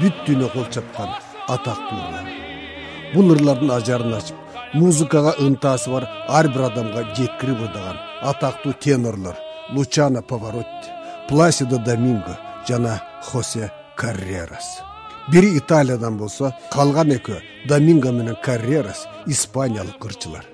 [0.00, 1.14] бүт дүйнө кол чапкан
[1.54, 2.26] атактуу ырлар
[3.14, 4.36] бул ырлардын ажарын ачып
[4.74, 7.98] музыкага ынтасы бар ар бир адамга жеткирип ырдаган
[8.30, 9.36] атактуу тенорлор
[9.74, 10.90] лучано поворотти
[11.28, 12.36] пласидо доминго
[12.68, 14.80] жана хосе каррерас.
[15.32, 20.44] Бири италиядан болсо калган экөө доминго менен каррерас испаниялык ырчылар.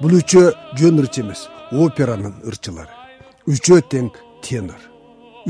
[0.00, 2.92] Бул үчөө жөн ырчы эмес операнын ырчылары.
[3.46, 4.10] Үчөө тең
[4.42, 4.80] тенор.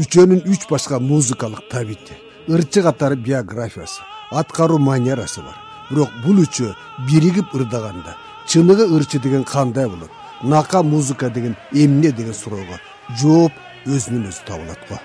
[0.01, 5.57] Үчөөнүн үч башка музыкалык табити ырчы катары биографиясы аткаруу манерасы бар.
[5.91, 6.75] Бирок бул үчөө
[7.09, 10.11] биригип ырдаганда чыныгы ырчы деген кандай болот?
[10.43, 12.81] Нака музыка деген эмне деген суроого
[13.21, 13.53] жооп
[13.87, 14.99] өзүнөн өзү табылат го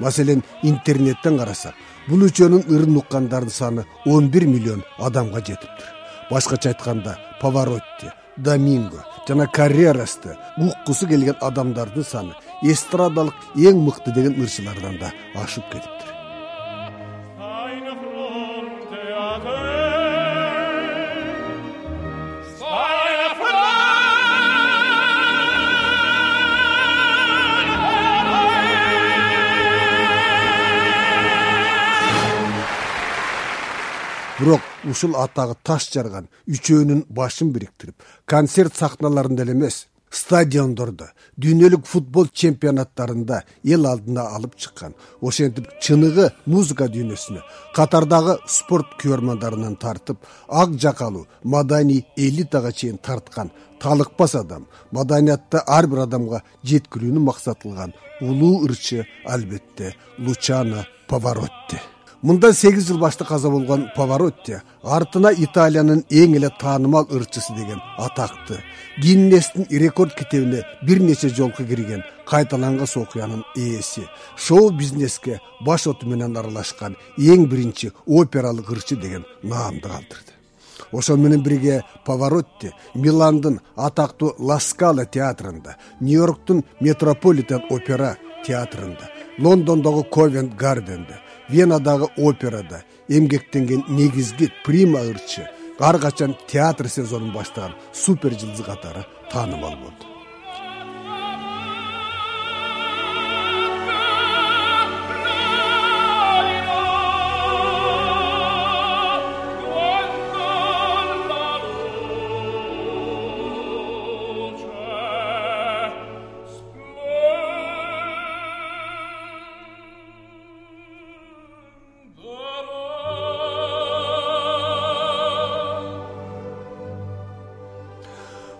[0.00, 1.74] маселен интернеттен карасак
[2.08, 5.92] бул үчөөнүн ырын уккандардын саны он бир миллион адамга жетиптир.
[6.30, 14.98] Башкача айтканда поворотти доминго жана карьерасты уккусу келген адамдардын саны эстрадалык эң мыкты деген ырчылардан
[14.98, 16.13] да ашып кетиптир
[34.38, 39.84] бирок ушул атагы таш жарган үчөөнүн башын бириктирип концерт сахналарында эле эмес
[40.14, 41.08] стадиондордо
[41.40, 43.40] дүйнөлүк футбол чемпионаттарында
[43.76, 47.44] эл алдына алып чыккан ошентип чыныгы музыка дүйнөсүнө
[47.76, 53.50] катардагы спорт күйөрмандарынан тартып ак жакалуу маданий элитага чейин тарткан
[53.82, 61.82] талыкпас адам маданиятты ар бир адамга жеткирүүнү максат кылган улуу ырчы албетте лучано поворотти
[62.24, 68.62] мындан сегиз жыл башта каза болгон поворотти артына италиянын эң эле таанымал ырчысы деген атакты
[69.02, 76.36] гиннестин рекорд китебине бир нече жолку кирген кайталангыс окуянын ээси шоу бизнеске баш оту менен
[76.36, 80.32] аралашкан эң биринчи опералык ырчы деген наамды калтырды.
[80.92, 90.56] Ошону менен бирге поворотти миландын атактуу ласкала театрында нью йорктун метрополитен опера театрында лондондогу ковент
[90.56, 99.06] гарденде венадагы операда эмгектенген негизги прима ырчы ар качан театр сезонун баштаган супер жылдыз катары
[99.30, 100.13] таанымал болду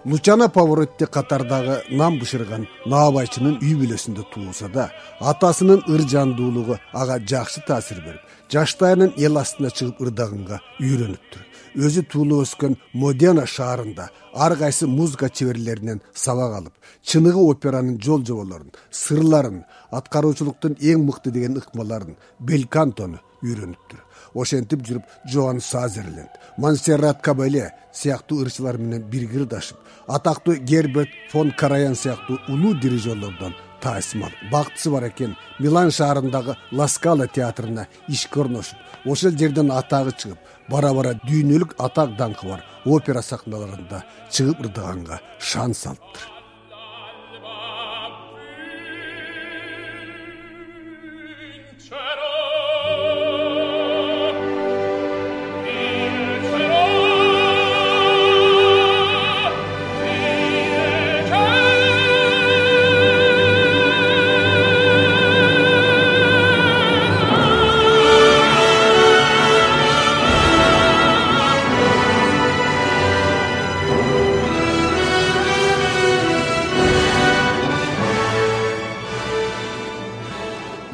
[0.05, 8.03] лучано поворотти катардагы нам бышырган наабайчынын үй бүлөсүндө туулса да атасынын ыржандуулугу ага жакшы таасир
[8.05, 8.21] берип
[8.53, 11.43] жаштайынан эл астына чыгып ырдаганга үйрөнүптүр.
[11.75, 16.73] Өзү туулуп өскөн модена шаарында ар кайсы музыка чеберлеринен сабак алып
[17.03, 24.01] чыныгы операнын жол жоболорун сырларын аткаруучулуктун эң мыкты деген ыкмаларын белькантону үйрөнүптүр.
[24.35, 29.79] Ошентип жүрүп жоан сазерленд монсеррат кабеле сыяктуу ырчылар менен бирге ырдашып
[30.09, 33.55] атактуу герберт фон караян сыяктуу улуу дирижерлордон
[33.85, 35.37] таасим алып бактысы бар экен.
[35.59, 40.39] Милан шаарындагы ласкала театрына ишке орношуп ошол жерден атагы чыгып
[40.71, 46.34] бара бара дүйнөлүк атак даңкы бар опера сахналарында чыгып ырдаганга шанс алыптыр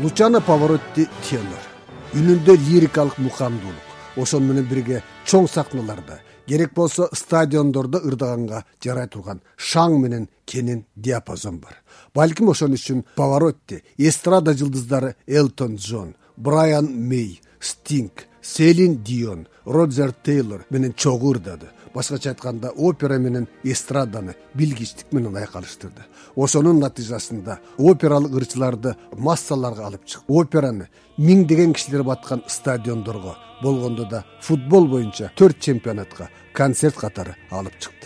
[0.00, 1.64] лучано поворотти тенор
[2.16, 6.16] үнүндө лирикалык мукамдуулук ошону менен бирге чоң сахналарда
[6.48, 11.76] керек болсо стадиондордо ырдаганга жарай турган шаң менен кенен диапазон бар.
[12.14, 20.64] Балким ошон үчүн поворотти эстрада жылдыздары элтон джон брайан мей стинг селин дион роджер тейлор
[20.70, 26.06] менен чогуу ырдады башкача айтканда опера менен эстраданы билгичтик менен айкалыштырды.
[26.36, 30.88] Ошонун натыйжасында опералык ырчыларды массаларга алып чыкты операны
[31.18, 37.99] миңдеген кишилер баткан стадиондорго болгондо да футбол боюнча төрт чемпионатка концерт катары алып чыкты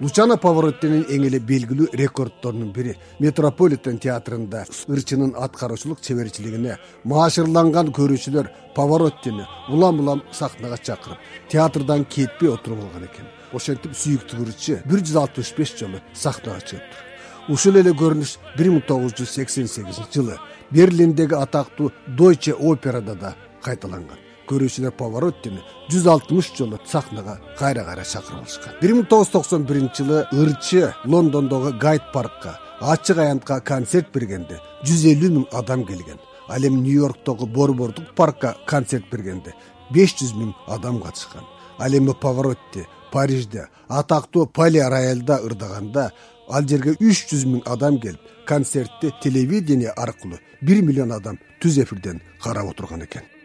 [0.00, 4.64] лучано повороттинин эң эле белгилүү рекорддорунун бири метрополитен театрында
[4.94, 6.76] ырчынын аткаруучулук чеберчилигине
[7.12, 11.18] маашырланган көрүүчүлөр повороттини улам улам сахнага чакырып
[11.50, 13.26] театрдан кетпей отуруп алган экен.
[13.52, 18.86] Ошентип сүйүктүү ырчы бир жүз алтымыш беш жолу сахнага чыгыптыр ушул эле көрүнүш бир миң
[18.86, 20.38] тогуз жүз сексен сегизинчи жылы
[20.70, 23.34] берлиндеги атактуу дойче операда да
[23.64, 25.62] кайталанган көрүүчүлөр повороттини
[25.92, 28.74] жүз алтымыш жолу сахнага кайра кайра чакырып алышкан.
[28.80, 34.60] Бир миң тогуз жүз токсон биринчи жылы ырчы лондондогу гайд паркка ачык аянтка концерт бергенде
[34.84, 36.18] жүз элүү миң адам келген.
[36.48, 39.54] Ал эми нью йорктогу борбордук паркка концерт бергенде
[39.90, 41.44] беш жүз миң адам катышкан.
[41.78, 46.10] Ал эми поворотти парижде атактуу пали рояльда ырдаганда
[46.48, 52.22] ал жерге үч жүз миң адам келип концертти телевидение аркылуу бир миллион адам түз эфирден
[52.42, 53.37] карап отурган экен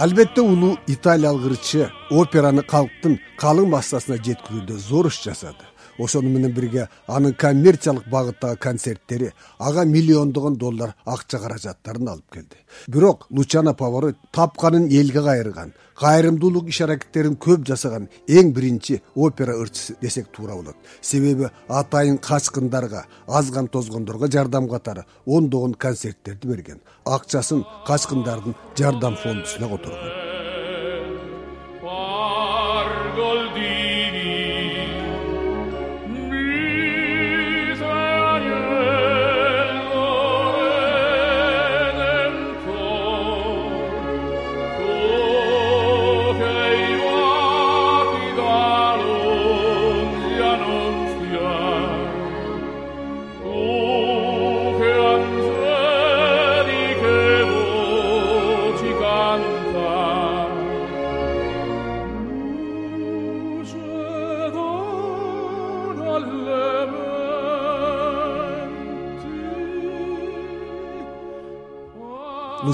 [0.00, 1.90] албетте улуу италиялык ырчы
[2.22, 5.69] операны калктын калың массасына жеткирүүдө зор иш жасады
[6.04, 12.56] ошону менен бирге анын коммерциялык багыттагы концерттери ага миллиондогон доллар акча каражаттарын алып келди.
[12.88, 19.96] Бирок лучано поворот тапканын элге кайрган кайрымдуулук иш аракеттерин көп жасаган эң биринчи опера ырчысы
[20.00, 20.76] десек туура болот.
[21.02, 30.29] Себеби атайын качкындарга азган тозгондорго жардам катары ондогон концерттерди берген акчасын качкындардын жардам фондусуна которгон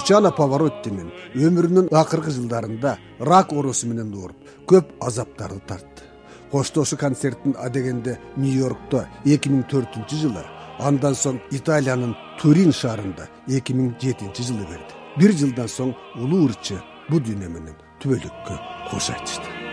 [0.07, 2.93] лучано повороттинин өмүрүнүн акыркы жылдарында
[3.27, 4.37] рак оорусу менен ооруп
[4.71, 6.05] көп азаптарды тартты.
[6.53, 10.47] Коштошуу концертин адегенде нью йоркто эки миң төртүнчү жылы
[10.79, 14.95] андан соң италиянын турин шаарында эки миң жетинчи жылы берди.
[15.19, 16.79] Бир жылдан соң улуу ырчы
[17.11, 18.61] бул дүйнө менен түбөлүккө
[18.93, 19.66] кош айтышты